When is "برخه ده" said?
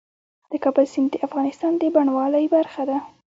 2.55-2.97